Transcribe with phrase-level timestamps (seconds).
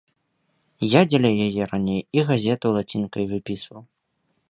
[0.93, 3.81] Я дзеля яе раней і газету лацінкай выпісваў.